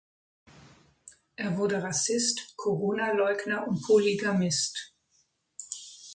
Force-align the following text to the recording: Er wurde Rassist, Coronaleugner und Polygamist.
Er 1.35 1.57
wurde 1.59 1.83
Rassist, 1.83 2.55
Coronaleugner 2.57 3.67
und 3.67 3.83
Polygamist. 3.83 4.95